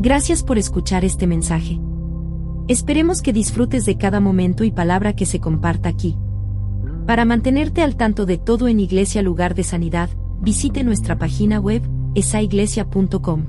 [0.00, 1.80] Gracias por escuchar este mensaje.
[2.68, 6.16] Esperemos que disfrutes de cada momento y palabra que se comparta aquí.
[7.04, 10.08] Para mantenerte al tanto de todo en Iglesia Lugar de Sanidad,
[10.40, 11.82] visite nuestra página web,
[12.14, 13.46] esaiglesia.com.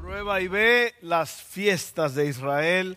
[0.00, 2.96] Prueba y ve las fiestas de Israel.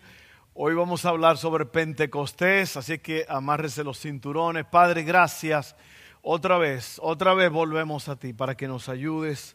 [0.60, 4.66] Hoy vamos a hablar sobre Pentecostés, así que amárrese los cinturones.
[4.66, 5.76] Padre, gracias.
[6.20, 9.54] Otra vez, otra vez volvemos a ti para que nos ayudes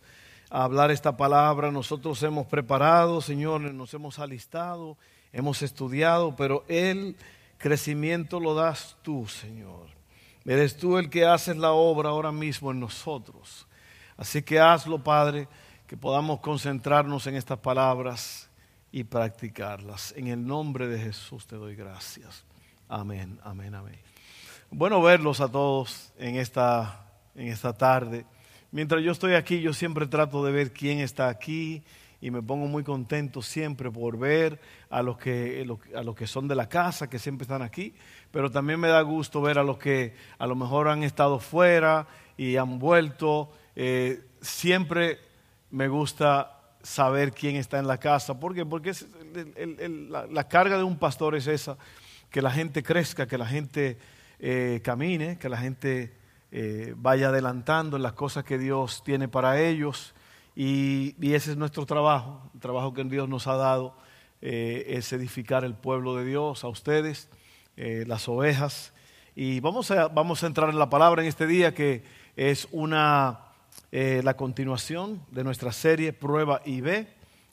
[0.50, 1.74] a hablar esta palabra.
[1.74, 4.98] Nosotros hemos preparado, Señor, nos hemos alistado,
[5.34, 7.18] hemos estudiado, pero el
[7.58, 9.88] crecimiento lo das tú, Señor.
[10.46, 13.68] Eres tú el que haces la obra ahora mismo en nosotros.
[14.16, 15.50] Así que hazlo, Padre,
[15.86, 18.50] que podamos concentrarnos en estas palabras
[18.94, 20.14] y practicarlas.
[20.16, 22.46] En el nombre de Jesús te doy gracias.
[22.88, 23.98] Amén, amén, amén.
[24.70, 28.24] Bueno verlos a todos en esta, en esta tarde.
[28.72, 31.82] Mientras yo estoy aquí, yo siempre trato de ver quién está aquí
[32.22, 36.48] y me pongo muy contento siempre por ver a los que, a los que son
[36.48, 37.96] de la casa, que siempre están aquí,
[38.30, 42.06] pero también me da gusto ver a los que a lo mejor han estado fuera
[42.38, 43.52] y han vuelto.
[43.76, 45.18] Eh, siempre
[45.72, 48.40] me gusta saber quién está en la casa.
[48.40, 48.66] Porque
[50.30, 51.78] la, carga de un pastor es esa,
[52.30, 53.98] que la gente crezca, que la gente
[54.40, 56.14] eh, camine, que la gente
[56.52, 60.14] eh, vaya adelantando en las cosas que Dios tiene para ellos.
[60.56, 63.98] Y, ese es nuestro trabajo, el trabajo que Dios nos ha dado,
[64.42, 67.30] eh, es edificar el pueblo de Dios, a ustedes,
[67.76, 68.94] las ovejas.
[69.36, 72.04] Y vamos a, vamos a entrar en la palabra en este día que
[72.36, 73.43] es una
[73.96, 77.06] eh, la continuación de nuestra serie Prueba y Ve,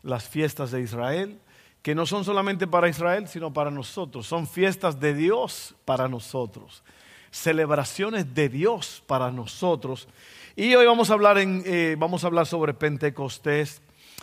[0.02, 1.38] las fiestas de Israel,
[1.83, 4.27] que no son solamente para Israel, sino para nosotros.
[4.27, 6.83] Son fiestas de Dios para nosotros,
[7.30, 10.08] celebraciones de Dios para nosotros.
[10.56, 13.83] Y hoy vamos a hablar, en, eh, vamos a hablar sobre Pentecostés.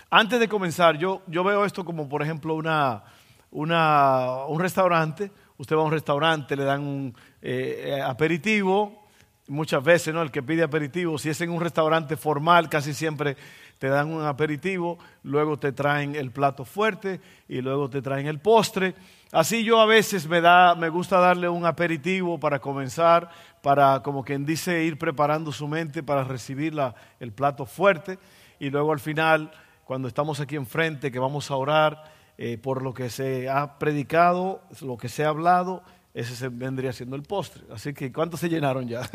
[0.09, 3.03] Antes de comenzar, yo, yo veo esto como, por ejemplo, una,
[3.51, 5.29] una, un restaurante.
[5.59, 9.06] Usted va a un restaurante, le dan un eh, aperitivo,
[9.47, 10.21] muchas veces, ¿no?
[10.21, 13.37] El que pide aperitivo, si es en un restaurante formal, casi siempre
[13.79, 18.39] te dan un aperitivo, luego te traen el plato fuerte y luego te traen el
[18.39, 18.95] postre.
[19.31, 23.29] Así yo a veces me da, me gusta darle un aperitivo para comenzar,
[23.61, 28.17] para como quien dice ir preparando su mente para recibir la, el plato fuerte
[28.59, 29.51] y luego al final,
[29.83, 32.03] cuando estamos aquí enfrente, que vamos a orar
[32.37, 35.83] eh, por lo que se ha predicado, lo que se ha hablado,
[36.19, 37.63] ese vendría siendo el postre.
[37.71, 39.07] Así que, ¿cuántos se llenaron ya?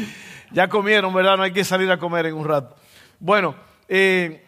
[0.52, 1.36] ya comieron, ¿verdad?
[1.36, 2.76] No hay que salir a comer en un rato.
[3.18, 3.54] Bueno,
[3.88, 4.44] eh,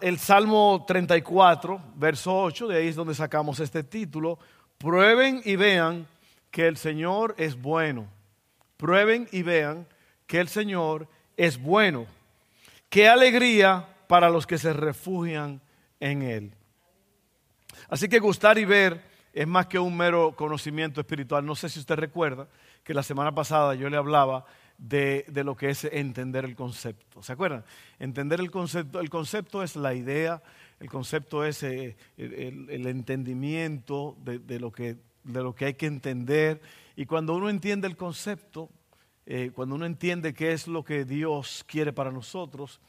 [0.00, 4.38] el Salmo 34, verso 8, de ahí es donde sacamos este título.
[4.76, 6.06] Prueben y vean
[6.50, 8.08] que el Señor es bueno.
[8.76, 9.86] Prueben y vean
[10.26, 12.06] que el Señor es bueno.
[12.88, 15.60] Qué alegría para los que se refugian
[16.00, 16.52] en Él.
[17.88, 19.02] Así que gustar y ver
[19.38, 21.46] es más que un mero conocimiento espiritual.
[21.46, 22.48] No sé si usted recuerda
[22.82, 24.44] que la semana pasada yo le hablaba
[24.78, 27.22] de, lo que es entender el concepto.
[27.22, 27.64] ¿Se acuerdan?
[28.00, 28.98] Entender el concepto.
[28.98, 30.42] El concepto es la idea,
[30.80, 36.60] el concepto es eh, el, entendimiento de, lo que, de lo que hay que entender.
[36.96, 38.68] Y cuando uno entiende el concepto,
[39.24, 42.80] eh, cuando uno entiende qué es lo que Dios quiere para nosotros,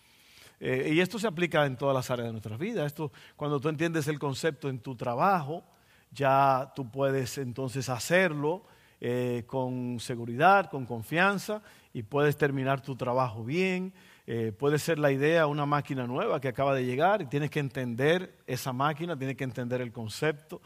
[0.59, 2.88] eh, y esto se aplica en todas las áreas de nuestras vidas.
[2.88, 5.64] Esto, cuando tú entiendes el concepto en tu trabajo,
[6.12, 8.64] ya tú puedes entonces hacerlo
[9.02, 11.62] eh, con seguridad, con confianza
[11.94, 13.94] y puedes terminar tu trabajo bien.
[14.28, 17.59] Eh, puede ser la idea una máquina nueva que acaba de llegar y tienes que
[17.59, 20.62] entender esa máquina, tienes que entender el concepto.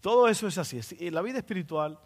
[0.00, 0.80] Todo eso es así.
[0.98, 1.98] Y la vida espiritual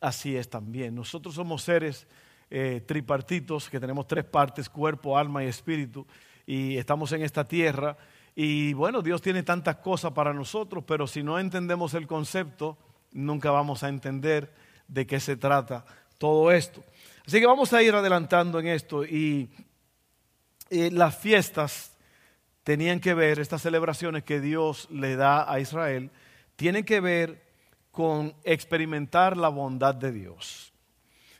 [0.00, 0.94] así es también.
[0.94, 2.06] Nosotros somos seres
[2.50, 6.06] eh, tripartitos que tenemos tres partes, cuerpo, alma y espíritu,
[6.46, 7.96] y estamos en esta tierra
[8.40, 12.78] y bueno, Dios tiene tantas cosas para nosotros, pero si no entendemos el concepto,
[13.10, 14.54] nunca vamos a entender
[14.86, 15.84] de qué se trata
[16.18, 16.84] todo esto.
[17.26, 19.50] Así que vamos a ir adelantando en esto y,
[20.70, 21.96] las fiestas
[22.62, 26.12] tenían que ver, estas celebraciones que Dios le da a Israel,
[26.54, 27.42] tienen que ver
[27.90, 30.72] con experimentar la bondad de Dios.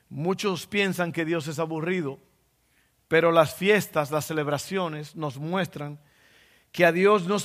[0.09, 2.19] Muchos piensan que Dios es aburrido,
[3.07, 6.01] pero las fiestas, las celebraciones nos muestran
[6.73, 7.39] que a Dios no,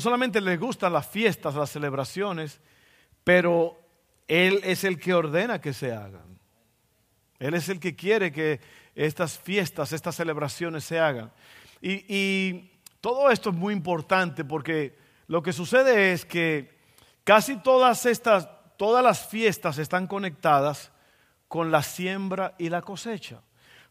[0.00, 2.60] solamente le gustan las fiestas, las celebraciones,
[3.24, 3.78] pero
[4.28, 6.38] Él es el que ordena que se hagan.
[7.38, 8.60] Él es el que quiere que
[8.94, 11.32] estas fiestas, estas celebraciones se hagan.
[11.80, 12.70] Y, y
[13.00, 14.96] todo esto es muy importante porque
[15.26, 16.78] lo que sucede es que
[17.24, 18.48] casi todas estas
[18.82, 20.90] todas las fiestas están conectadas
[21.46, 23.40] con la siembra y la cosecha.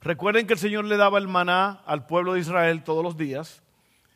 [0.02, 3.61] Recuerden que el Señor le daba el maná al pueblo de Israel todos los días.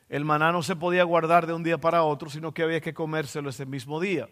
[0.10, 2.94] El maná no se podía guardar de un día para otro, sino que había que
[2.94, 4.30] comérselo ese mismo día.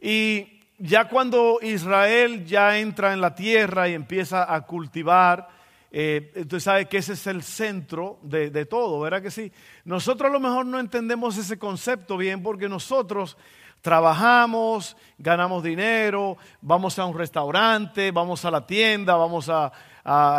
[0.00, 5.48] Y ya cuando Israel ya entra en la tierra y empieza a cultivar,
[5.90, 9.50] eh, entonces sabe que ese es el centro de, de, todo, ¿verdad que sí?
[9.84, 13.36] Nosotros a lo mejor no entendemos ese concepto bien porque nosotros
[13.80, 19.72] trabajamos, ganamos dinero, vamos a un restaurante, vamos a la tienda, vamos a,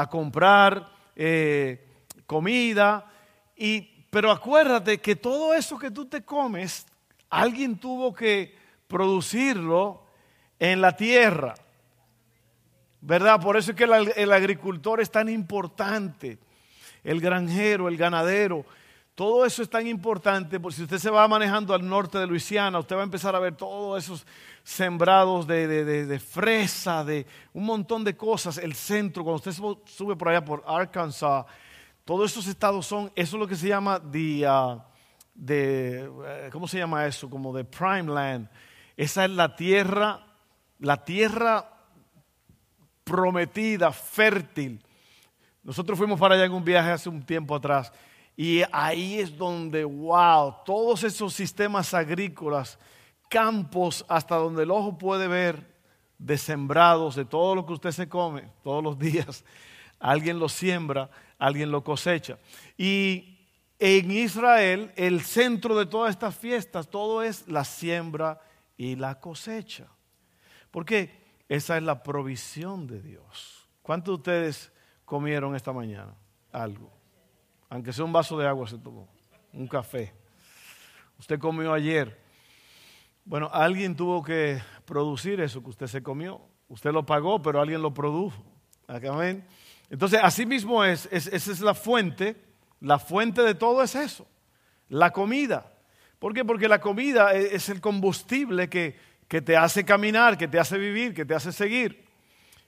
[0.10, 1.88] comprar eh,
[2.26, 3.06] comida.
[3.56, 6.86] Y, pero acuérdate que todo eso que tú te comes,
[7.30, 8.54] alguien tuvo que
[8.88, 10.04] producirlo
[10.60, 11.56] en la tierra.
[13.00, 13.40] ¿Verdad?
[13.42, 16.38] Por eso es que el, agricultor es tan importante.
[17.06, 18.66] El granjero, el ganadero.
[19.16, 22.80] Todo eso es tan importante, porque si usted se va manejando al norte de Luisiana,
[22.80, 24.28] usted va a empezar a ver todos esos
[24.64, 28.58] sembrados de, fresa, de un montón de cosas.
[28.58, 29.54] El centro, cuando usted
[29.86, 31.46] sube por allá por Arkansas,
[32.06, 34.82] todos esos estados son, eso es lo que se llama de, uh,
[35.34, 37.30] de eh, ¿cómo se llama eso?
[37.30, 38.50] Como de prime land.
[38.98, 40.26] Esa es la tierra,
[40.80, 41.70] la tierra
[43.04, 44.84] prometida, fértil.
[45.64, 47.92] Nosotros fuimos para allá en un viaje hace un tiempo atrás
[48.36, 52.80] y ahí es donde, wow, todos esos sistemas agrícolas,
[53.30, 55.70] campos hasta donde el ojo puede ver,
[56.18, 59.44] de sembrados, de todo lo que usted se come todos los días,
[60.00, 61.10] alguien lo siembra,
[61.42, 62.38] alguien lo cosecha.
[62.78, 63.48] Y
[63.80, 68.40] en Israel, el centro de todas estas fiestas, todo es la siembra
[68.78, 69.88] y la cosecha.
[70.72, 73.68] Porque esa es la provisión de Dios.
[73.82, 74.72] ¿Cuántos de ustedes
[75.04, 76.16] comieron esta mañana?
[76.52, 77.02] Algo
[77.72, 79.08] aunque sea un vaso de agua se tomó,
[79.54, 80.14] un café.
[81.18, 82.22] Usted comió ayer.
[83.24, 86.42] Bueno, alguien tuvo que producir eso que usted se comió.
[86.68, 88.44] Usted lo pagó, pero alguien lo produjo.
[88.88, 89.48] Amén.
[89.92, 92.38] Entonces, así mismo es, esa es la fuente.
[92.80, 94.26] La fuente de todo es eso,
[94.90, 95.72] la comida.
[96.18, 96.44] ¿Por qué?
[96.44, 98.98] Porque la comida e, es el combustible que,
[99.28, 102.06] que te hace caminar, que te hace vivir, que te hace seguir.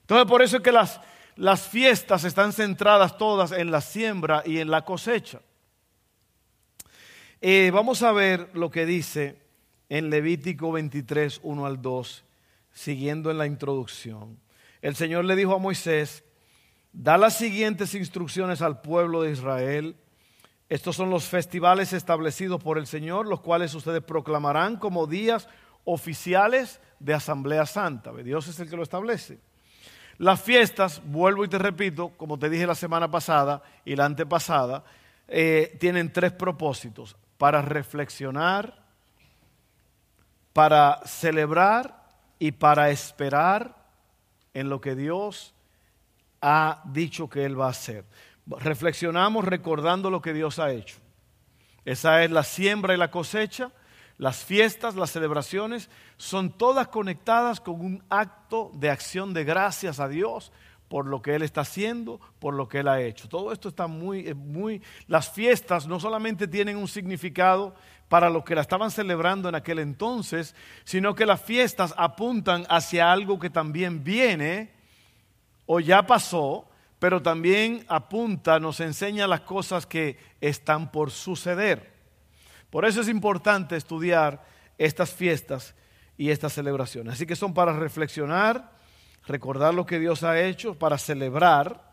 [0.02, 1.00] Entonces, por eso es que las,
[1.34, 5.40] las fiestas están centradas todas en la siembra y en la cosecha.
[7.40, 9.40] Eh, vamos a ver lo que dice
[9.88, 12.24] en Levítico 23, 1 al 2,
[12.70, 14.38] siguiendo en la introducción.
[14.82, 16.22] El Señor le dijo a Moisés,
[16.94, 19.96] da las siguientes instrucciones al pueblo de Israel.
[20.68, 25.48] Estos son los festivales establecidos por el Señor, los cuales ustedes proclamarán como días
[25.84, 28.12] oficiales de Asamblea Santa.
[28.12, 29.38] Dios es el que lo establece.
[30.18, 34.84] Las fiestas, vuelvo y te repito, como te dije la semana pasada y la antepasada,
[35.26, 37.16] eh, tienen tres propósitos.
[37.36, 38.84] Para reflexionar,
[40.52, 42.04] para celebrar
[42.38, 43.74] y para esperar
[44.54, 45.52] en lo que Dios
[46.46, 48.04] ha dicho que Él va a hacer.
[48.46, 50.96] Reflexionamos recordando lo que Dios ha hecho.
[51.84, 53.70] Esa es la siembra y la cosecha
[54.16, 60.08] las fiestas, las celebraciones, son todas conectadas con un acto de acción de gracias a
[60.08, 60.52] Dios
[60.88, 63.28] por lo que Él está haciendo, por lo que Él ha hecho.
[63.28, 64.82] Todo esto está muy, muy...
[65.08, 67.74] Las fiestas no solamente tienen un significado
[68.08, 70.54] para los que la estaban celebrando en aquel entonces,
[70.84, 74.73] sino que las fiestas apuntan hacia algo que también viene
[75.66, 76.68] o ya pasó,
[76.98, 81.92] pero también apunta, nos enseña las cosas que están por suceder.
[82.70, 84.44] Por eso es importante estudiar
[84.78, 85.74] estas fiestas
[86.16, 87.14] y estas celebraciones.
[87.14, 88.72] Así que son para reflexionar,
[89.26, 91.92] recordar lo que Dios ha hecho, para celebrar,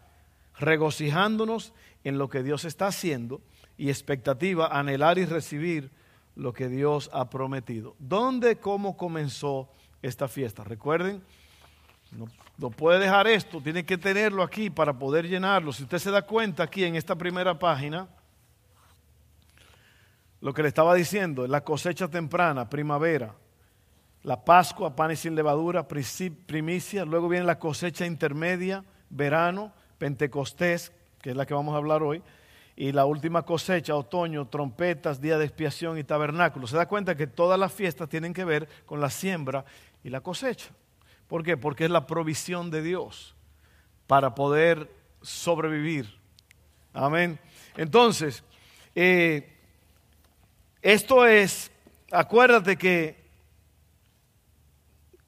[0.57, 1.73] regocijándonos
[2.03, 3.41] en lo que Dios está haciendo
[3.77, 5.91] y expectativa, anhelar y recibir
[6.35, 7.95] lo que Dios ha prometido.
[7.99, 9.69] ¿Dónde, cómo comenzó
[10.01, 10.63] esta fiesta?
[10.63, 11.23] Recuerden,
[12.62, 15.74] no, puede dejar esto, tiene que tenerlo aquí para poder llenarlo.
[15.74, 18.08] Si usted se da cuenta aquí en esta primera página,
[20.41, 23.34] lo que le estaba diciendo, la cosecha temprana, primavera,
[24.22, 31.36] la Pascua, panes sin levadura, primicia, luego viene la cosecha intermedia, verano, Pentecostés, que es
[31.36, 32.22] la que vamos a hablar hoy,
[32.75, 36.68] y la última cosecha, otoño, trompetas, día de expiación y tabernáculo.
[36.68, 39.65] Se da cuenta que todas las fiestas tienen que ver con la siembra
[40.03, 40.70] y la cosecha.
[41.31, 41.55] ¿Por qué?
[41.55, 43.38] Porque es la provisión de Dios
[44.05, 46.19] para poder sobrevivir.
[46.91, 47.39] Amén.
[47.77, 48.43] Entonces,
[48.95, 49.57] eh,
[50.81, 51.71] esto es,
[52.11, 53.15] acuérdate que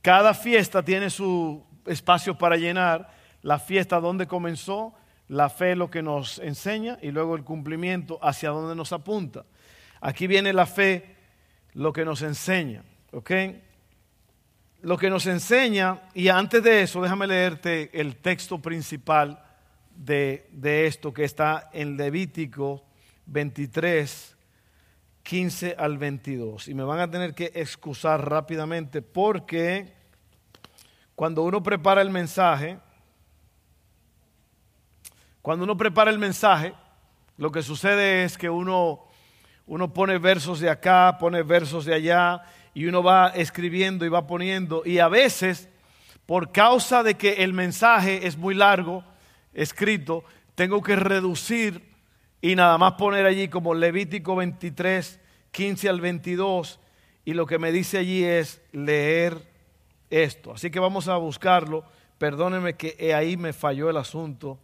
[0.02, 3.10] cada fiesta tiene su espacio para llenar,
[3.42, 4.94] la fiesta donde comenzó,
[5.30, 9.46] la fe lo que nos enseña y luego el cumplimiento hacia donde nos apunta.
[10.02, 11.16] Aquí viene la fe,
[11.72, 12.84] lo que nos enseña,
[13.14, 13.32] ¿ok?
[14.84, 19.42] Lo que nos enseña, y antes de eso, déjame leerte el texto principal
[19.96, 22.84] de, de esto que está en Levítico
[23.26, 24.36] 23,
[25.24, 26.68] 15 al 22.
[26.68, 29.94] Y me van a tener que excusar rápidamente porque
[31.16, 32.78] cuando uno prepara el mensaje,
[35.42, 36.74] cuando uno prepara el mensaje,
[37.38, 39.06] lo que sucede es que uno,
[39.66, 44.28] uno pone versos de acá, pone versos de allá, y uno va escribiendo y va
[44.28, 45.70] poniendo, y a veces,
[46.26, 49.04] por causa de que el mensaje es muy largo,
[49.54, 50.24] escrito,
[50.56, 51.94] tengo que reducir
[52.42, 55.20] y nada más poner allí como Levítico 23,
[55.52, 56.80] 15 al 22,
[57.26, 59.54] y lo que me dice allí es leer
[60.10, 60.54] esto.
[60.54, 61.86] Así que vamos a buscarlo.
[62.18, 64.60] Perdónenme que ahí me falló el asunto.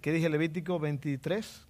[0.00, 1.66] ¿Qué dije Levítico 23?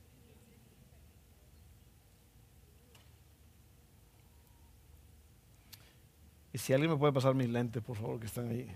[6.53, 8.69] Y si alguien me puede pasar mis lentes, por favor, que están ahí.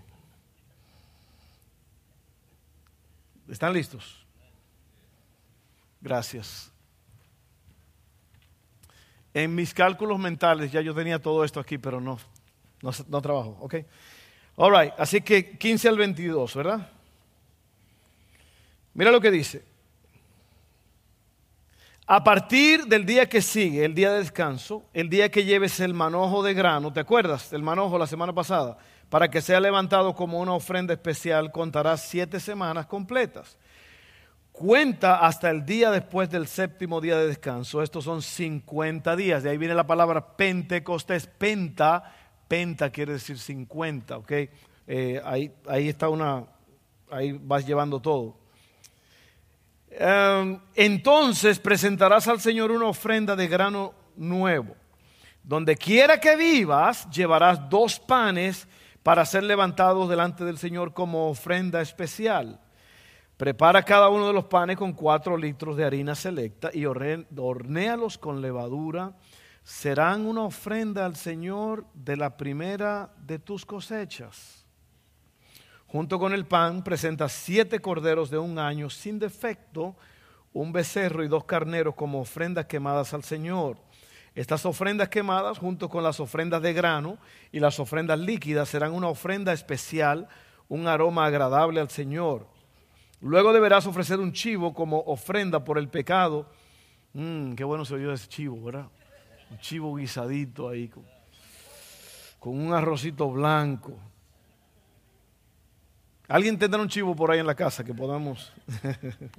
[3.47, 4.25] ¿Están listos?
[6.01, 6.71] Gracias.
[9.33, 12.17] En mis cálculos mentales ya yo tenía todo esto aquí, pero no,
[12.81, 13.57] no, no trabajo.
[13.61, 13.75] ¿Ok?
[14.55, 16.89] All right, así que 15 al 22, ¿verdad?
[18.95, 19.63] Mira lo que dice.
[22.09, 25.93] A partir del día que sigue, el día de descanso, el día que lleves el
[25.93, 28.77] manojo de grano, ¿te acuerdas del manojo la semana pasada?
[29.09, 33.57] Para que sea levantado como una ofrenda especial, contarás siete semanas completas.
[34.53, 37.83] Cuenta hasta el día después del séptimo día de descanso.
[37.83, 39.43] Estos son 50 días.
[39.43, 41.27] De ahí viene la palabra Pentecostés.
[41.27, 42.15] Penta,
[42.47, 44.31] penta quiere decir 50, ¿ok?
[44.87, 46.45] Eh, ahí, ahí está una,
[47.11, 48.46] ahí vas llevando todo.
[49.99, 54.75] Em, entonces presentarás al Señor una ofrenda de grano nuevo.
[55.41, 58.67] Donde quiera que vivas, llevarás dos panes
[59.01, 62.59] para ser levantados delante del Señor como ofrenda especial.
[63.37, 68.39] Prepara cada uno de los panes con cuatro litros de harina selecta y hornéalos con
[68.39, 69.15] levadura.
[69.63, 74.56] Serán una ofrenda al Señor de la primera de tus cosechas.
[75.87, 79.95] Junto con el pan presenta siete corderos de un año sin defecto,
[80.51, 83.77] un becerro y dos carneros como ofrendas quemadas al Señor.
[84.35, 87.17] Estas ofrendas quemadas, junto con las ofrendas de grano
[87.51, 90.27] y las ofrendas líquidas, serán una ofrenda especial,
[90.67, 92.47] un aroma agradable al Señor.
[93.21, 96.47] Luego deberás ofrecer un chivo como ofrenda por el pecado.
[97.13, 98.87] Mmm, qué bueno se oyó ese chivo, ¿verdad?
[99.49, 101.03] Un chivo guisadito ahí, con,
[102.39, 103.97] con un arrocito blanco.
[106.27, 108.51] Alguien tendrá un chivo por ahí en la casa que podamos.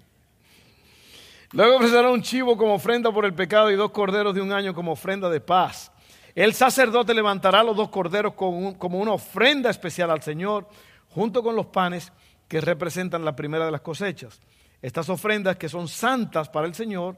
[1.53, 4.75] Luego ofrecerá un chivo como ofrenda por el pecado y dos corderos de un año
[4.75, 5.93] como ofrenda de paz.
[6.35, 10.69] El sacerdote levantará los dos corderos como una ofrenda especial al Señor,
[11.11, 12.13] junto con los panes
[12.47, 14.41] que representan la primera de las cosechas.
[14.81, 17.17] Estas ofrendas que son santas para el Señor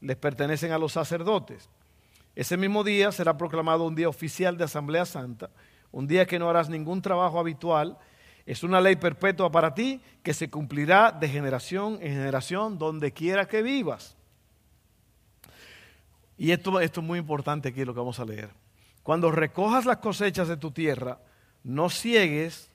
[0.00, 1.68] les pertenecen a los sacerdotes.
[2.34, 5.50] Ese mismo día será proclamado un día oficial de Asamblea Santa,
[5.90, 7.98] un día que no harás ningún trabajo habitual
[8.46, 13.46] es una ley perpetua para ti que se cumplirá de generación en generación donde quiera
[13.46, 14.16] que vivas.
[16.36, 18.50] Y esto, esto es muy importante aquí lo que vamos a leer.
[19.02, 21.18] Cuando recojas las cosechas de tu tierra,
[21.62, 22.70] no ciegues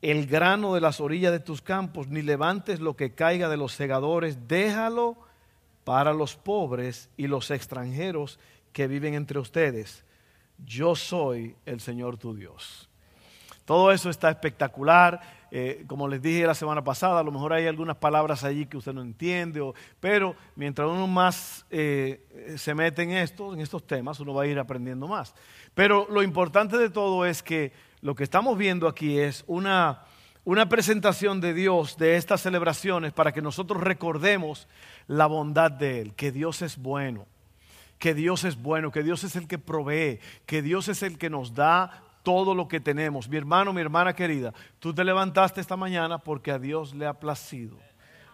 [0.00, 3.72] el grano de las orillas de tus campos, ni levantes lo que caiga de los
[3.72, 5.16] segadores, déjalo
[5.84, 8.38] para los pobres y los extranjeros
[8.72, 10.04] que viven entre ustedes.
[10.58, 12.88] Yo soy el Señor tu Dios.
[13.64, 15.20] Todo eso está espectacular.
[15.50, 18.76] Eh, como les dije la semana pasada, a lo mejor hay algunas palabras allí que
[18.76, 19.60] usted no entiende,
[20.00, 24.46] pero mientras uno más eh, se mete en esto, en estos temas, uno va a
[24.46, 25.34] ir aprendiendo más.
[25.74, 30.02] Pero lo importante de todo es que lo que estamos viendo aquí es una,
[30.44, 34.66] una presentación de Dios de estas celebraciones para que nosotros recordemos
[35.06, 37.26] la bondad de Él, que Dios es bueno
[37.96, 41.30] que Dios es bueno, que Dios es el que provee, que Dios es el que
[41.30, 43.28] nos da todo lo que tenemos.
[43.28, 47.14] Mi hermano, mi hermana querida, tú te levantaste esta mañana porque a Dios le ha
[47.14, 47.78] placido.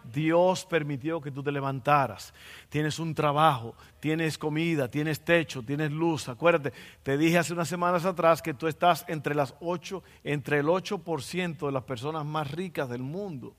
[0.03, 2.33] Dios permitió que tú te levantaras.
[2.71, 6.29] Tienes un trabajo, tienes comida, tienes techo, tienes luz.
[6.29, 10.67] Acuérdate, te dije hace unas semanas atrás que tú estás entre las 8, entre el
[10.67, 13.55] 8% de las personas más ricas del mundo.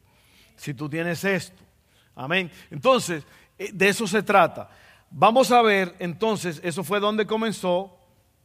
[0.56, 1.62] Si tú tienes esto.
[2.16, 2.52] Amén.
[2.72, 3.24] Entonces,
[3.60, 4.70] eh, de eso se trata.
[5.12, 8.01] Vamos a ver, entonces, eso fue donde comenzó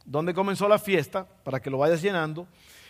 [0.07, 1.27] ¿Dónde comenzó la fiesta?
[1.43, 2.47] Para que lo vayas llenando.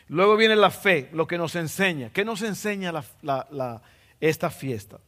[0.07, 2.11] Luego viene la fe, lo que nos enseña.
[2.11, 2.93] ¿Qué nos enseña
[4.19, 4.99] esta fiesta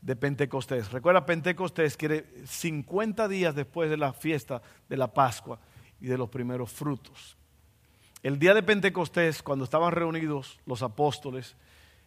[0.00, 0.90] de Pentecostés?
[0.90, 5.60] Recuerda, Pentecostés quiere 50 días después de la fiesta de la Pascua
[6.00, 7.36] y de los primeros frutos.
[8.22, 11.56] el día de Pentecostés, cuando estaban reunidos los apóstoles,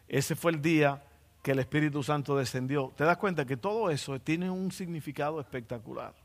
[0.08, 1.00] ese fue el día
[1.42, 2.92] que el Espíritu Santo descendió.
[2.96, 6.23] Te das cuenta que todo eso tiene un significado espectacular.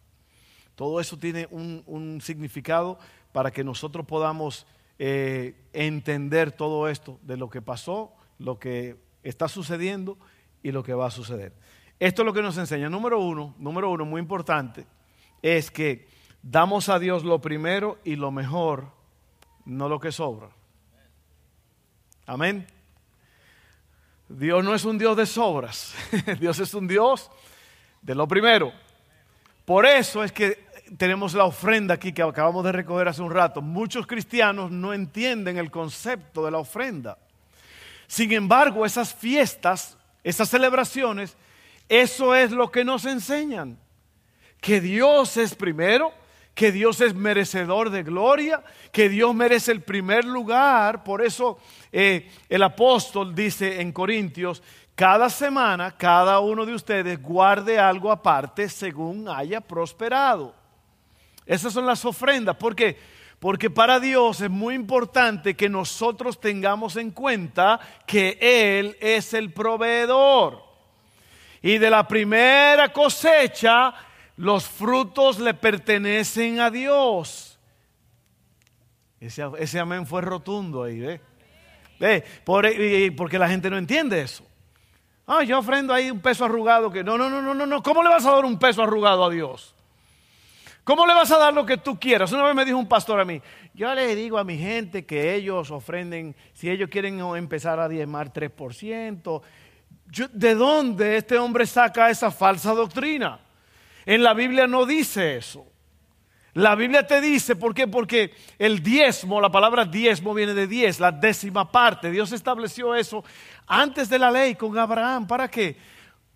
[0.79, 2.97] Todo eso tiene un, significado
[3.33, 4.65] para que nosotros podamos
[4.97, 10.17] eh, entender todo esto de lo que pasó, lo que está sucediendo
[10.63, 11.51] y lo que va a suceder.
[11.99, 12.87] Esto es lo que nos enseña.
[12.87, 14.85] Número uno, número uno, muy importante,
[15.41, 16.07] es que
[16.41, 18.85] damos a Dios lo primero y lo mejor,
[19.65, 20.47] no lo que sobra.
[22.25, 22.65] Amén.
[24.29, 25.93] Dios no es un Dios de sobras,
[26.39, 27.29] Dios es un Dios
[28.01, 28.71] de lo primero.
[29.69, 33.61] Por eso es que tenemos la ofrenda aquí que acabamos de recoger hace un rato.
[33.61, 37.17] Muchos cristianos no entienden el concepto de la ofrenda.
[38.07, 41.37] Sin embargo, esas fiestas, esas celebraciones,
[41.87, 43.77] eso es lo que nos enseñan.
[44.59, 46.11] Que Dios es primero,
[46.53, 51.03] que Dios es merecedor de gloria, que Dios merece el primer lugar.
[51.03, 51.59] Por eso
[51.91, 54.61] eh, el apóstol dice en Corintios,
[54.95, 60.58] cada semana cada uno de ustedes guarde algo aparte según haya prosperado.
[61.49, 62.55] Esas son las ofrendas.
[62.57, 62.95] ¿Por qué?
[63.39, 69.51] Porque para Dios es muy importante que nosotros tengamos en cuenta que Él es el
[69.51, 70.63] proveedor.
[71.63, 73.95] Y de la primera cosecha
[74.37, 77.57] los frutos le pertenecen a Dios.
[79.19, 81.21] Ese, amén fue rotundo ahí, ¿ve?
[81.99, 82.23] ¿Ve?
[83.17, 84.45] porque la gente no entiende eso.
[85.25, 88.09] Ah, yo ofrendo ahí un peso arrugado que no, no, no, no, no, ¿cómo le
[88.09, 89.75] vas a dar un peso arrugado a Dios?
[90.83, 92.31] ¿Cómo le vas a dar lo que tú quieras?
[92.31, 93.41] Una vez me dijo un pastor a mí,
[93.73, 98.33] yo le digo a mi gente que ellos ofrenden, si ellos quieren empezar a diezmar
[98.33, 99.41] 3%,
[100.33, 103.39] ¿de dónde este hombre saca esa falsa doctrina?
[104.05, 105.67] En la Biblia no dice eso.
[106.53, 107.87] La Biblia te dice, ¿por qué?
[107.87, 112.09] Porque el diezmo, la palabra diezmo viene de diez, la décima parte.
[112.09, 113.23] Dios estableció eso
[113.67, 115.27] antes de la ley con Abraham.
[115.27, 115.77] ¿Para qué?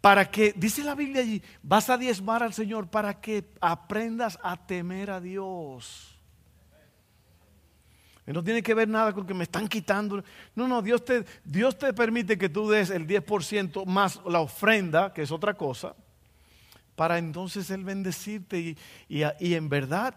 [0.04, 4.58] Para que, dice la Biblia allí, vas a diezmar al Señor para que aprendas a
[4.68, 6.20] temer a Dios.
[8.26, 10.22] No tiene que ver nada con que me están quitando.
[10.56, 15.14] No, no, Dios te, Dios te permite que tú des el 10% más la ofrenda,
[15.14, 15.96] que es otra cosa
[16.96, 18.76] para entonces Él bendecirte
[19.08, 20.16] y, en verdad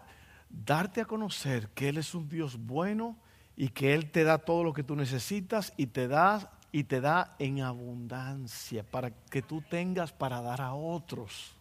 [0.49, 3.17] darte a conocer que Él es un Dios bueno
[3.55, 7.01] y que Él te da todo lo que tú necesitas y te da y te
[7.01, 11.53] da en abundancia para que tú tengas para dar a otros.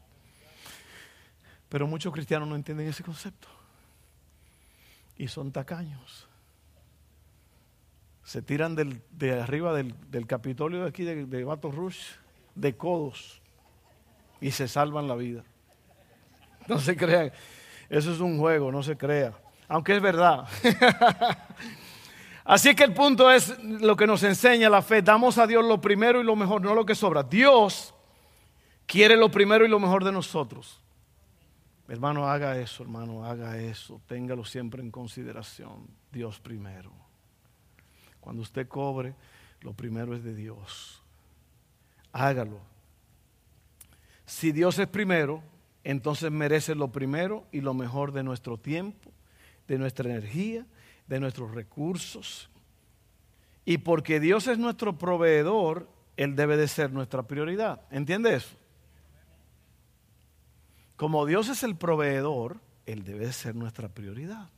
[1.69, 3.49] Pero muchos cristianos no entienden ese concepto
[5.17, 6.29] y son tacaños.
[8.25, 12.17] Se tiran de arriba del, Capitolio de aquí de, de Baton Rouge
[12.57, 13.41] de codos
[14.41, 15.45] y se salvan la vida.
[16.69, 17.31] No se crean,
[17.89, 19.33] eso es un juego, no se crea,
[19.69, 20.49] aunque es verdad.
[22.47, 25.81] Así que el punto es lo que nos enseña la fe, damos a Dios lo
[25.81, 27.23] primero y lo mejor, no lo que sobra.
[27.23, 27.95] Dios
[28.87, 30.81] quiere lo primero y lo mejor de nosotros.
[31.89, 35.89] Hermano, haga eso, hermano, haga eso, téngalo siempre en consideración.
[36.13, 36.93] Dios primero.
[38.21, 39.15] Cuando usted cobre,
[39.61, 41.03] lo primero es de Dios.
[42.13, 42.61] Hágalo
[44.27, 45.43] si Dios es primero,
[45.85, 49.13] entonces merece lo primero y lo mejor de nuestro tiempo,
[49.69, 50.67] de nuestra energía,
[51.07, 52.51] de nuestros recursos.
[53.65, 57.83] Y porque Dios es nuestro proveedor, Él debe de ser nuestra prioridad.
[57.91, 58.57] ¿Entiende eso?
[60.97, 64.49] Como Dios es el proveedor, Él debe de ser nuestra prioridad.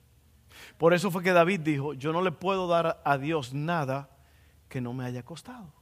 [0.77, 4.11] Por eso fue que David dijo, yo no le puedo dar a Dios nada
[4.69, 5.73] que no me haya costado.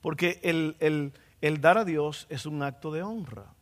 [0.00, 3.54] Porque el, el, el dar a Dios es un acto de honra,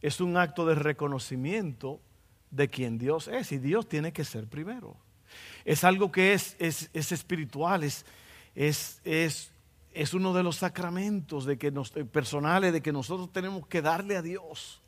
[0.00, 2.00] es un acto de reconocimiento
[2.50, 4.96] de quien Dios es y Dios tiene que ser primero.
[5.64, 8.04] Es algo que es, es, espiritual, es,
[8.54, 9.00] es,
[9.92, 14.16] es, uno de los sacramentos de que nos, personales de que nosotros tenemos que darle
[14.16, 14.80] a Dios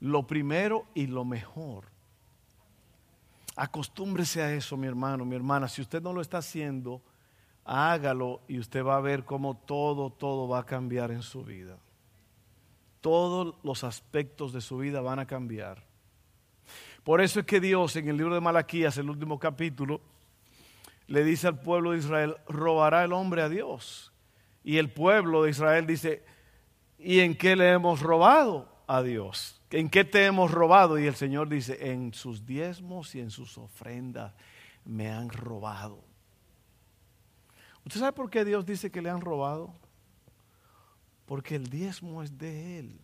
[0.00, 1.84] lo primero y lo mejor.
[3.56, 5.68] Acostúmbrese a eso, mi hermano, mi hermana.
[5.68, 7.02] Si usted no lo está haciendo,
[7.64, 11.78] hágalo y usted va a ver cómo todo, todo va a cambiar en su vida.
[13.00, 15.91] Todos los aspectos de su vida van a cambiar.
[17.04, 20.00] Por eso es que Dios en el libro de Malaquías, el último capítulo,
[21.08, 24.12] le dice al pueblo de Israel, robará el hombre a Dios.
[24.62, 26.24] Y el pueblo de Israel dice,
[26.98, 29.60] ¿y en qué le hemos robado a Dios?
[29.70, 30.98] ¿En qué te hemos robado?
[30.98, 34.32] Y el Señor dice, en sus diezmos y en sus ofrendas
[34.84, 36.04] me han robado.
[37.84, 39.74] ¿Usted sabe por qué Dios dice que le han robado?
[41.26, 43.00] Porque el diezmo es de Él.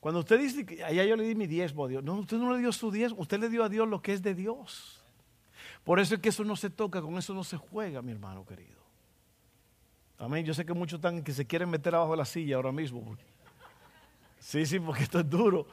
[0.00, 2.52] Cuando usted dice que allá yo le di mi diezmo a Dios, no, usted no
[2.52, 5.02] le dio su diezmo, usted le dio a Dios lo que es de Dios.
[5.84, 8.44] Por eso es que eso no se toca, con eso no se juega, mi hermano
[8.44, 8.76] querido.
[10.18, 10.44] Amén.
[10.44, 13.16] Yo sé que muchos están que se quieren meter abajo de la silla ahora mismo.
[14.38, 15.66] Sí, sí, porque esto es duro.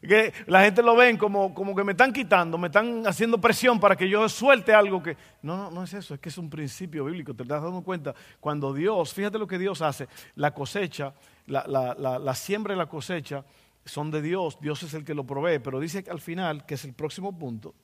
[0.00, 3.78] Que la gente lo ven como, como que me están quitando, me están haciendo presión
[3.78, 5.16] para que yo suelte algo que...
[5.42, 7.34] No, no, no es eso, es que es un principio bíblico.
[7.34, 11.12] Te estás dando cuenta, cuando Dios, fíjate lo que Dios hace, la cosecha,
[11.46, 13.44] la, la, la, siembra y la cosecha
[13.84, 16.74] son de Dios, Dios es el que lo provee, pero dice que al final, que
[16.74, 17.74] es el próximo punto,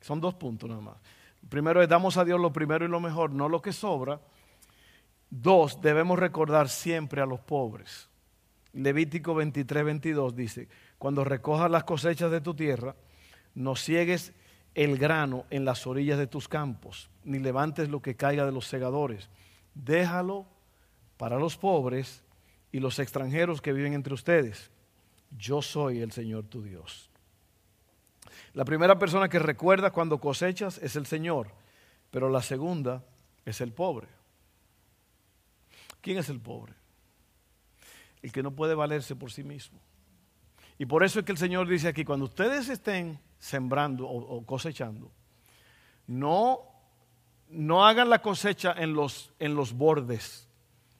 [0.00, 0.96] son dos puntos nada más.
[1.48, 4.20] Primero es damos a Dios lo primero y lo mejor, no lo que sobra.
[5.30, 8.08] Dos, debemos recordar siempre a los pobres.
[8.72, 10.68] Levítico 23, 22 dice,
[10.98, 12.94] cuando recojas las cosechas de tu tierra,
[13.54, 14.32] no ciegues
[14.74, 18.66] el grano en las orillas de tus campos, ni levantes lo que caiga de los
[18.66, 19.28] segadores.
[19.74, 20.46] Déjalo
[21.16, 22.22] para los pobres
[22.72, 24.70] y los extranjeros que viven entre ustedes.
[25.36, 27.10] Yo soy el Señor tu Dios.
[28.54, 31.52] La primera persona que recuerda cuando cosechas es el Señor,
[32.10, 33.04] pero la segunda
[33.44, 34.08] es el pobre.
[36.00, 36.74] ¿Quién es el pobre?
[38.22, 39.78] El que no puede valerse por sí mismo.
[40.78, 45.10] Y por eso es que el Señor dice aquí, cuando ustedes estén sembrando o, cosechando,
[46.06, 46.60] no,
[47.50, 50.48] no hagan la cosecha en los, en los bordes,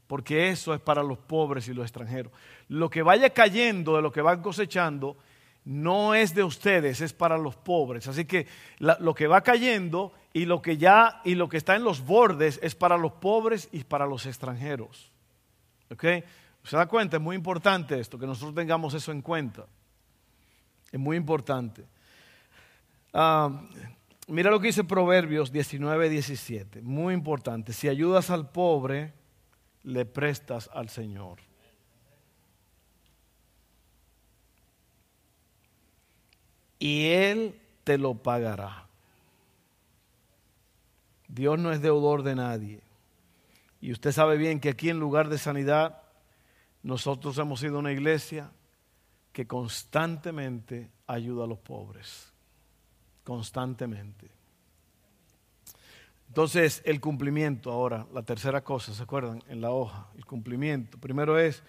[0.08, 2.32] porque eso es para los pobres y los extranjeros.
[2.68, 5.16] Lo que vaya cayendo de lo que van cosechando
[5.64, 8.08] no es de ustedes, es para los pobres.
[8.08, 8.46] Así que
[8.78, 12.58] lo que va cayendo y lo que ya y lo que está en los bordes
[12.62, 15.12] es para los pobres y para los extranjeros.
[15.90, 16.04] ¿Ok?
[16.68, 17.16] ¿Se da cuenta?
[17.16, 19.64] Es muy importante esto, que nosotros tengamos eso en cuenta.
[20.92, 21.86] Es muy importante.
[23.14, 23.62] Ah,
[24.26, 26.82] mira lo que dice Proverbios 19, 17.
[26.82, 27.72] Muy importante.
[27.72, 29.14] Si ayudas al pobre,
[29.82, 31.38] le prestas al Señor.
[36.78, 38.88] Y Él te lo pagará.
[41.28, 42.80] Dios no es deudor de nadie.
[43.80, 46.02] Y usted sabe bien que aquí en lugar de sanidad
[46.88, 48.50] nosotros hemos sido una iglesia
[49.30, 52.32] que constantemente ayuda a los pobres.
[53.24, 54.30] Constantemente.
[56.28, 59.44] Entonces, el cumplimiento ahora, la tercera cosa, ¿se acuerdan?
[59.48, 60.96] En la hoja, el cumplimiento.
[60.96, 61.62] Primero es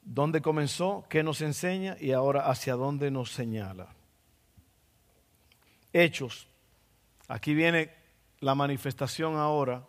[0.00, 3.94] dónde comenzó, qué nos enseña y ahora hacia dónde nos señala.
[5.92, 6.48] Hechos.
[7.28, 7.90] Aquí viene
[8.38, 9.86] la manifestación ahora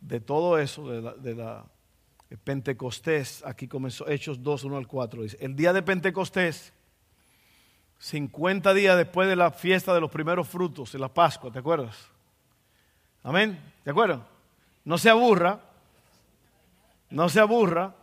[0.00, 1.66] de todo eso, de la, de la
[2.36, 6.72] Pentecostés, aquí comenzó Hechos 2, 1 al 4, dice, el día de Pentecostés,
[7.98, 11.96] 50 días después de la fiesta de los primeros frutos, de la Pascua, ¿te acuerdas?
[13.22, 14.20] Amén, ¿te acuerdas?
[14.84, 15.60] No se aburra,
[17.10, 17.94] no se aburra,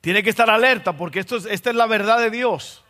[0.00, 2.84] tiene que estar alerta porque esto es, esta es la verdad de Dios,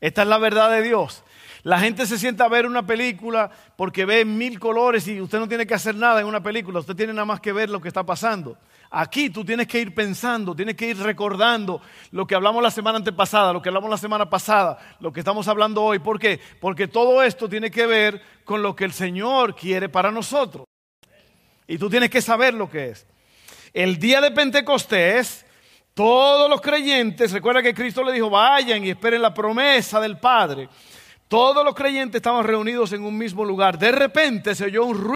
[0.00, 1.24] esta es la verdad de Dios.
[1.62, 5.48] La gente se sienta a ver una película porque ve mil colores y usted no
[5.48, 7.88] tiene que hacer nada en una película, usted tiene nada más que ver lo que
[7.88, 8.56] está pasando.
[8.90, 12.98] Aquí tú tienes que ir pensando, tienes que ir recordando lo que hablamos la semana
[12.98, 15.98] antepasada, lo que hablamos la semana pasada, lo que estamos hablando hoy.
[15.98, 16.40] ¿Por qué?
[16.60, 20.64] Porque todo esto tiene que ver con lo que el Señor quiere para nosotros.
[21.66, 23.06] Y tú tienes que saber lo que es.
[23.74, 25.44] El día de Pentecostés,
[25.92, 30.68] todos los creyentes, recuerda que Cristo le dijo, vayan y esperen la promesa del Padre.
[31.28, 33.78] Todos los creyentes estaban reunidos en un mismo lugar.
[33.78, 35.14] De repente se oyó un ruido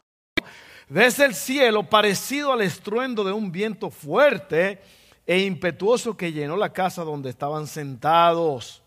[0.89, 4.79] desde el cielo parecido al estruendo de un viento fuerte
[5.27, 8.83] e impetuoso que llenó la casa donde estaban sentados.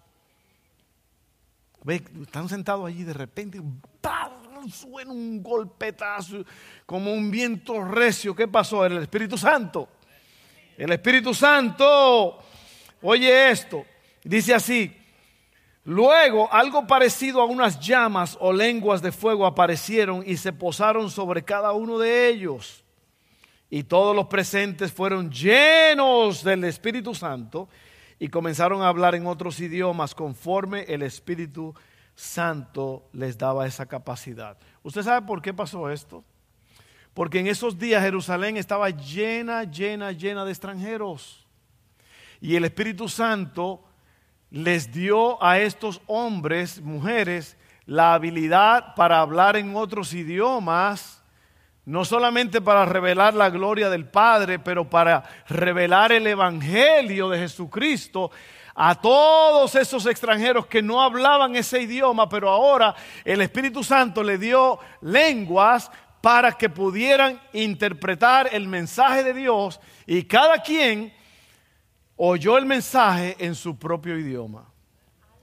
[2.21, 3.59] están sentados allí de repente,
[4.71, 6.43] suena un golpetazo,
[6.85, 8.35] como un viento recio.
[8.35, 8.85] ¿Qué pasó?
[8.85, 9.89] El Espíritu Santo.
[10.77, 12.37] El Espíritu Santo,
[13.01, 13.85] oye esto,
[14.23, 15.04] dice así,
[15.85, 21.43] Luego algo parecido a unas llamas o lenguas de fuego aparecieron y se posaron sobre
[21.43, 22.83] cada uno de ellos.
[23.69, 27.69] Y todos los presentes fueron llenos del Espíritu Santo
[28.17, 31.75] y comenzaron a hablar en otros idiomas conforme el Espíritu
[32.15, 34.57] Santo les daba esa capacidad.
[34.81, 36.23] ¿Usted sabe por qué pasó esto?
[37.13, 41.45] Porque en esos días Jerusalén estaba llena, llena, llena de extranjeros.
[42.41, 43.83] Y el Espíritu Santo
[44.49, 51.23] les dio a estos hombres, mujeres, la habilidad para hablar en otros idiomas,
[51.85, 58.31] no solamente para revelar la gloria del Padre, pero para revelar el Evangelio de Jesucristo
[58.73, 64.37] a todos esos extranjeros que no hablaban ese idioma, pero ahora el Espíritu Santo le
[64.37, 71.13] dio lenguas para que pudieran interpretar el mensaje de Dios y cada quien
[72.15, 74.65] oyó el mensaje en su propio idioma.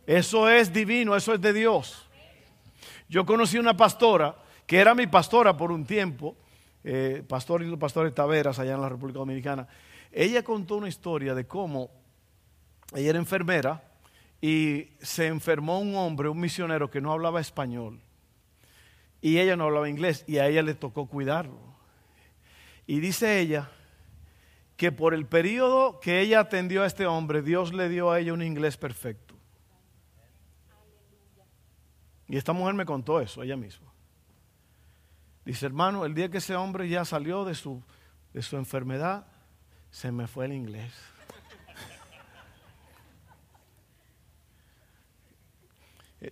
[0.06, 2.08] Eso es divino, eso es de Dios.
[3.08, 6.36] Yo conocí una pastora que era mi pastora por un tiempo,
[6.82, 9.68] eh, pastor y los pastores Taveras allá en la República Dominicana.
[10.10, 11.90] Ella contó una historia de cómo
[12.94, 13.82] ella era enfermera
[14.40, 18.00] y se enfermó un hombre, un misionero que no hablaba español.
[19.20, 21.60] Y ella no hablaba inglés y a ella le tocó cuidarlo.
[22.86, 23.70] Y dice ella
[24.82, 28.32] que por el periodo que ella atendió a este hombre, Dios le dio a ella
[28.32, 29.36] un inglés perfecto.
[32.26, 33.92] Y esta mujer me contó eso, ella misma.
[35.44, 37.80] Dice, hermano, el día que ese hombre ya salió de su,
[38.32, 39.28] de su enfermedad,
[39.92, 40.92] se me fue el inglés.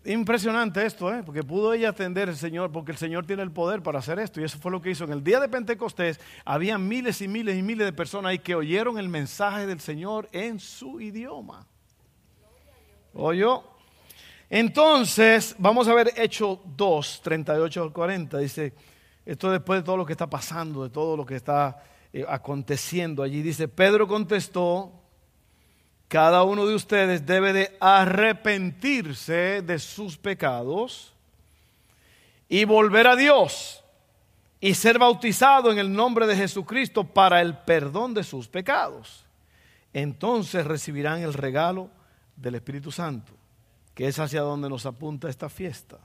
[0.04, 1.22] Impresionante esto, ¿eh?
[1.26, 4.40] porque pudo ella atender al Señor, porque el Señor tiene el poder para hacer esto.
[4.40, 5.02] Y eso fue lo que hizo.
[5.04, 8.54] En el día de Pentecostés había miles y miles y miles de personas ahí que
[8.54, 11.66] oyeron el mensaje del Señor en su idioma.
[13.14, 13.64] ¿Oyó?
[14.48, 18.38] Entonces, vamos a ver Hecho 2, 38 al 40.
[18.38, 18.72] Dice,
[19.26, 23.24] esto después de todo lo que está pasando, de todo lo que está eh, aconteciendo
[23.24, 23.42] allí.
[23.42, 24.99] Dice, Pedro contestó,
[26.10, 31.14] cada uno de ustedes debe de arrepentirse de sus pecados
[32.48, 33.84] y volver a Dios
[34.60, 39.24] y ser bautizado en el nombre de Jesucristo para el perdón de sus pecados.
[39.92, 41.88] Entonces recibirán el regalo
[42.34, 43.32] del Espíritu Santo,
[43.94, 45.98] que es hacia donde nos apunta esta fiesta.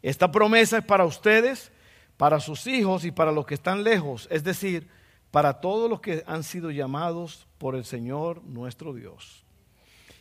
[0.00, 1.72] Esta promesa es para ustedes,
[2.16, 4.88] para sus hijos y para los que están lejos, es decir,
[5.32, 9.44] para todos los que han sido llamados por el Señor nuestro Dios.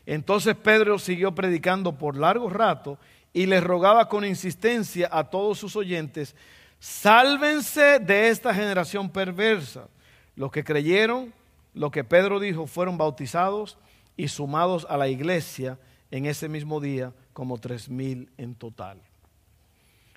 [0.06, 3.00] Entonces Pedro siguió predicando por largo rato
[3.34, 6.36] y les rogaba con insistencia a todos sus oyentes,
[6.78, 9.88] sálvense de esta generación perversa.
[10.36, 11.34] Los que creyeron
[11.74, 13.80] lo que Pedro dijo fueron bautizados
[14.16, 15.80] y sumados a la iglesia
[16.12, 19.02] en ese mismo día como tres mil en total.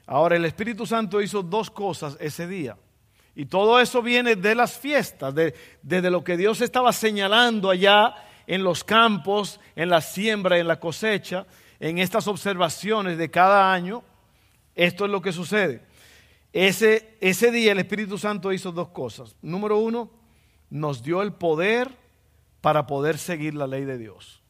[0.05, 2.77] Ahora el Espíritu Santo hizo dos cosas ese día.
[3.37, 8.15] Y todo eso viene de las fiestas, de, desde lo que Dios estaba señalando allá
[8.47, 11.47] en los campos, en la siembra, en la cosecha,
[11.81, 14.05] en estas observaciones de cada año.
[14.75, 15.83] Esto es lo que sucede.
[16.53, 19.35] Ese, ese día el Espíritu Santo hizo dos cosas.
[19.43, 20.11] Número uno,
[20.71, 21.91] nos dio el poder
[22.61, 24.41] para poder seguir la ley de Dios.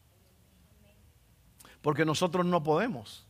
[1.81, 3.24] Porque nosotros no podemos.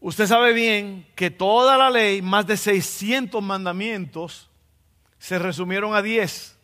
[0.00, 4.50] Usted sabe bien que toda la ley, más de 600 mandamientos,
[5.18, 6.56] se resumieron a 10.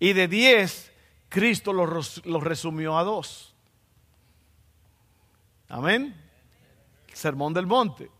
[0.00, 0.92] Y de 10,
[1.28, 3.54] Cristo los, resumió a dos.
[5.68, 6.14] Amén.
[7.12, 8.10] Sermón del monte.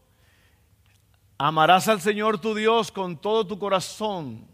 [1.39, 4.47] Amarás al Señor tu Dios con todo tu corazón,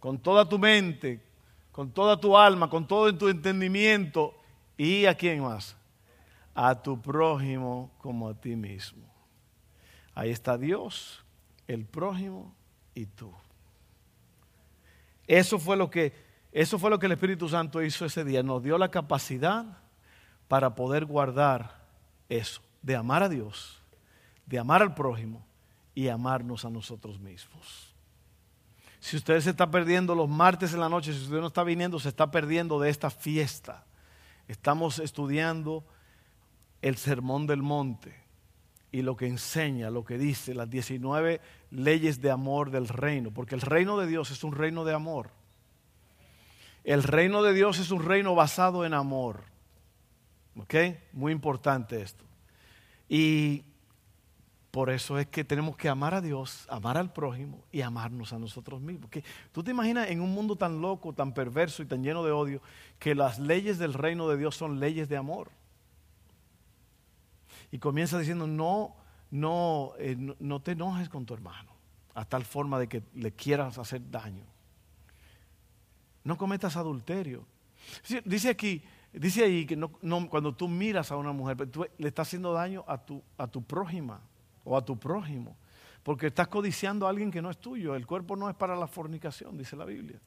[0.00, 1.22] con toda tu mente,
[1.70, 4.34] con toda tu alma, con todo tu entendimiento.
[4.76, 5.76] ¿Y a quién más?
[6.54, 9.04] A tu prójimo como a ti mismo.
[10.14, 11.24] Ahí está Dios,
[11.66, 12.54] el prójimo
[12.94, 13.32] y tú.
[15.26, 16.12] Eso fue lo que
[16.52, 19.64] eso fue lo que el Espíritu Santo hizo ese día, nos dio la capacidad
[20.46, 21.82] para poder guardar
[22.28, 23.82] eso, de amar a Dios,
[24.46, 25.44] de amar al prójimo
[25.96, 27.92] y amarnos a nosotros mismos.
[29.00, 31.98] Si usted se está perdiendo los martes en la noche, si usted no está viniendo,
[31.98, 33.84] se está perdiendo de esta fiesta.
[34.46, 35.84] Estamos estudiando
[36.84, 38.14] el Sermón del Monte
[38.92, 43.54] y lo que enseña, lo que dice, las 19 leyes de amor del reino, porque
[43.54, 45.30] el reino de Dios es un reino de amor.
[46.84, 49.44] El reino de Dios es un reino basado en amor.
[50.58, 50.74] ¿Ok?
[51.14, 52.22] Muy importante esto.
[53.08, 53.64] Y
[54.70, 58.38] por eso es que tenemos que amar a Dios, amar al prójimo y amarnos a
[58.38, 59.08] nosotros mismos.
[59.52, 62.60] ¿Tú te imaginas en un mundo tan loco, tan perverso y tan lleno de odio,
[62.98, 65.50] que las leyes del reino de Dios son leyes de amor?
[67.74, 68.94] Y comienza diciendo, no,
[69.32, 71.72] no, eh, no, te enojes con tu hermano,
[72.14, 74.44] a tal forma de que le quieras hacer daño.
[76.22, 77.44] No cometas adulterio.
[78.24, 78.80] Dice aquí,
[79.12, 79.90] dice ahí que no,
[80.30, 83.60] cuando tú miras a una mujer, tú le estás haciendo daño a tu, a tu
[83.64, 84.20] prójima
[84.62, 85.56] o a tu prójimo,
[86.04, 87.96] porque estás codiciando a alguien que no es tuyo.
[87.96, 90.20] El cuerpo no es para la fornicación, dice la Biblia.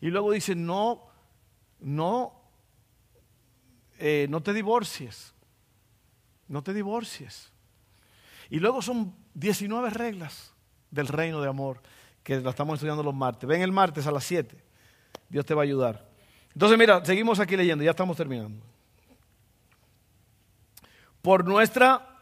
[0.00, 1.02] Y luego dice, no,
[1.80, 2.32] no,
[3.98, 5.34] eh, no te divorcies.
[6.48, 7.52] No te divorcies.
[8.50, 10.52] Y luego son 19 reglas
[10.90, 11.82] del reino de amor
[12.22, 13.48] que la estamos estudiando los martes.
[13.48, 14.56] Ven el martes a las 7.
[15.28, 16.06] Dios te va a ayudar.
[16.52, 18.64] Entonces, mira, seguimos aquí leyendo, ya estamos terminando.
[21.20, 22.16] Por nuestra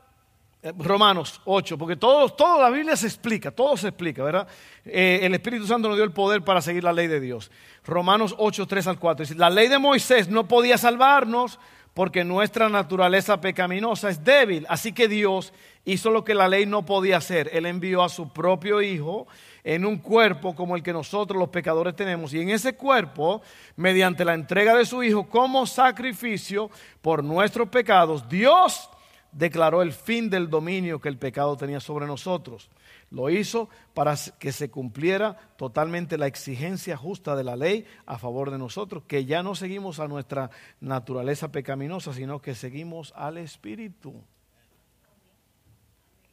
[0.62, 4.48] eh, Romanos 8, porque todo, toda la Biblia se explica, todo se explica, ¿verdad?
[4.84, 7.50] Eh, el Espíritu Santo nos dio el poder para seguir la ley de Dios.
[7.84, 9.24] Romanos 8, 3 al 4.
[9.24, 11.58] Dice, la ley de Moisés no podía salvarnos
[11.94, 14.66] porque nuestra naturaleza pecaminosa es débil.
[14.68, 15.52] Así que Dios
[15.85, 17.48] hizo lo que la ley no podía hacer.
[17.52, 19.28] Él envió a su propio Hijo
[19.62, 22.35] en un cuerpo como el que nosotros los pecadores tenemos.
[22.35, 23.42] Y en ese cuerpo,
[23.76, 26.68] mediante la entrega de su Hijo como sacrificio
[27.00, 28.90] por nuestros pecados, Dios
[29.30, 32.68] declaró el fin del dominio que el pecado tenía sobre nosotros.
[33.10, 38.50] Lo hizo para que se cumpliera totalmente la exigencia justa de la ley a favor
[38.50, 44.14] de nosotros, que ya no seguimos a nuestra naturaleza pecaminosa, sino que seguimos al Espíritu.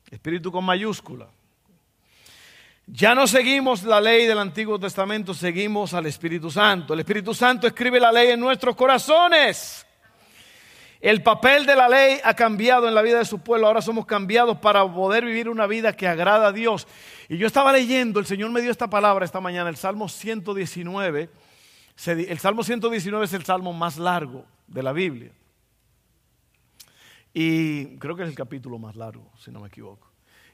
[0.09, 1.29] Espíritu con mayúscula.
[2.87, 6.93] Ya no seguimos la ley del Antiguo Testamento, seguimos al Espíritu Santo.
[6.93, 9.85] El Espíritu Santo escribe la ley en nuestros corazones.
[11.01, 13.65] El papel de la ley ha cambiado en la vida de su pueblo.
[13.65, 16.87] Ahora somos cambiados para poder vivir una vida que agrada a Dios.
[17.27, 21.29] Y yo estaba leyendo, el Señor me dio esta palabra esta mañana, el Salmo 119.
[22.05, 25.31] El Salmo 119 es el salmo más largo de la Biblia.
[27.33, 30.07] Y creo que es el capítulo más largo, si no me equivoco.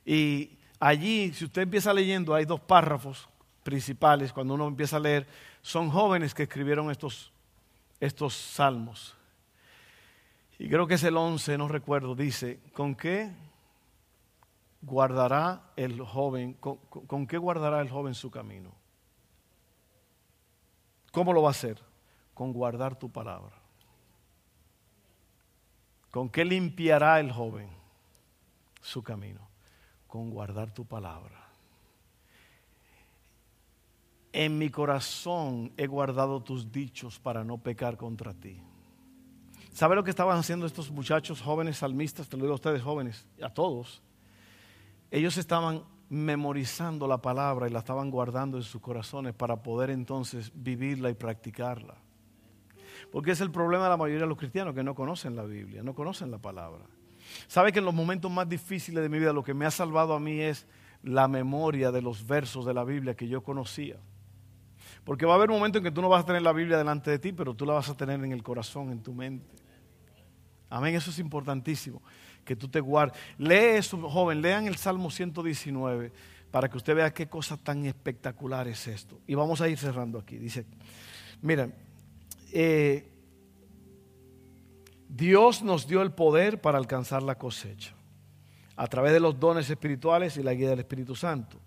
[0.05, 3.27] Y allí, si usted empieza leyendo, hay dos párrafos
[3.63, 4.31] principales.
[4.31, 5.27] Cuando uno empieza a leer,
[5.61, 7.33] son jóvenes que escribieron estos,
[7.99, 9.16] estos salmos.
[10.59, 13.31] Y creo que es el 11, no recuerdo, dice, ¿con qué
[14.81, 18.71] guardará el joven, con, qué guardará el joven su camino?
[21.11, 21.81] ¿Cómo lo va a hacer?
[22.33, 23.55] Con guardar tu palabra.
[26.11, 27.69] ¿Con qué limpiará el joven
[28.81, 29.47] su camino?
[30.07, 31.43] Con guardar tu palabra.
[34.33, 38.61] En mi corazón he guardado tus dichos para no pecar contra ti.
[39.77, 42.27] ¿Sabe lo que estaban haciendo estos muchachos jóvenes salmistas?
[42.27, 44.01] Te lo digo a ustedes jóvenes, a todos.
[45.11, 50.51] Ellos estaban memorizando la palabra y la estaban guardando en sus corazones para poder entonces
[50.55, 51.93] vivirla y practicarla.
[53.11, 55.83] Porque es el problema de la mayoría de los cristianos que no conocen la Biblia,
[55.83, 56.83] no conocen la palabra.
[57.47, 60.15] ¿Sabe que en los momentos más difíciles de mi vida lo que me ha salvado
[60.15, 60.65] a mí es
[61.03, 63.97] la memoria de los versos de la Biblia que yo conocía?
[65.03, 66.79] Porque va a haber un momento en que tú no vas a tener la Biblia
[66.79, 69.66] delante de ti, pero tú la vas a tener en el corazón, en tu mente.
[70.69, 72.01] Amén, eso es importantísimo,
[72.43, 73.17] que tú te guardes.
[73.37, 76.11] Lee eso, joven, lean el Salmo 119
[76.51, 79.19] para que usted vea qué cosa tan espectacular es esto.
[79.27, 80.37] Y vamos a ir cerrando aquí.
[80.37, 80.65] Dice,
[81.41, 81.73] miren,
[82.51, 83.11] eh,
[85.07, 87.93] Dios nos dio el poder para alcanzar la cosecha
[88.75, 91.59] a través de los dones espirituales y la guía del Espíritu Santo.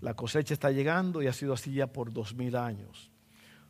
[0.00, 3.10] La cosecha está llegando y ha sido así ya por dos mil años.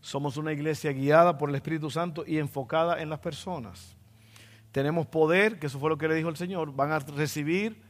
[0.00, 3.95] Somos una iglesia guiada por el Espíritu Santo y enfocada en las personas
[4.76, 7.82] tenemos poder, que eso fue lo que le dijo el Señor, van a recibir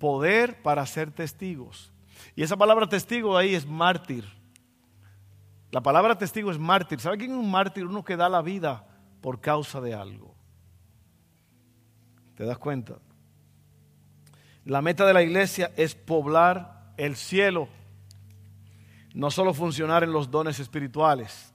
[0.00, 1.92] poder para ser testigos.
[2.34, 4.24] Y esa palabra testigo ahí es mártir.
[5.70, 6.98] La palabra testigo es mártir.
[6.98, 7.86] ¿Sabe quién es un mártir?
[7.86, 8.84] Uno que da la vida
[9.20, 10.34] por causa de algo.
[12.34, 12.96] ¿Te das cuenta?
[14.64, 17.68] La meta de la iglesia es poblar el cielo,
[19.14, 21.54] no solo funcionar en los dones espirituales.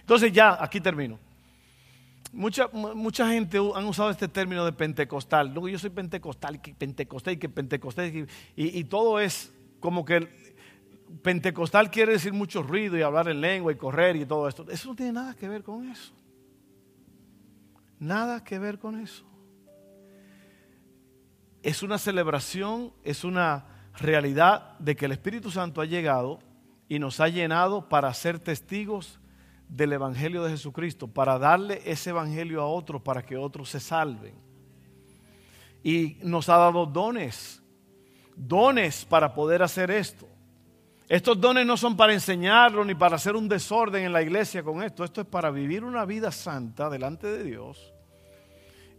[0.00, 1.18] Entonces ya, aquí termino.
[2.32, 5.48] Mucha, mucha gente han usado este término de pentecostal.
[5.48, 10.28] Luego yo soy pentecostal, que pentecostal, que pentecostal, y, y, todo es como que
[11.22, 14.66] pentecostal quiere decir mucho ruido y hablar en lengua y correr y todo esto.
[14.70, 16.12] Eso no tiene nada que ver con eso.
[17.98, 19.24] Nada que ver con eso.
[21.62, 23.66] Es una celebración, es una
[23.98, 26.38] realidad de que el Espíritu Santo ha llegado
[26.88, 29.18] y nos ha llenado para ser testigos
[29.68, 34.34] del Evangelio de Jesucristo, para darle ese Evangelio a otros, para que otros se salven.
[35.82, 37.62] Y nos ha dado dones,
[38.34, 40.26] dones para poder hacer esto.
[41.08, 44.82] Estos dones no son para enseñarlo ni para hacer un desorden en la iglesia con
[44.82, 45.04] esto.
[45.04, 47.94] Esto es para vivir una vida santa delante de Dios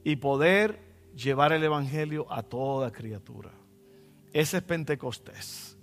[0.04, 0.80] y poder
[1.16, 3.52] llevar el Evangelio a toda criatura.
[4.34, 5.79] Ese es Pentecostés.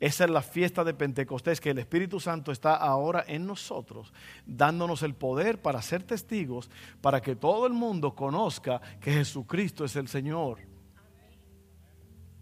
[0.00, 4.12] Esa es la fiesta de Pentecostés, que el Espíritu Santo está ahora en nosotros,
[4.46, 6.70] dándonos el poder para ser testigos,
[7.00, 10.60] para que todo el mundo conozca que Jesucristo es el Señor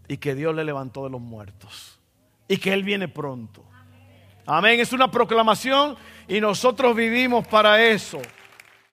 [0.07, 1.99] y que Dios le levantó de los muertos
[2.47, 3.65] y que Él viene pronto.
[4.45, 8.19] Amén, es una proclamación y nosotros vivimos para eso.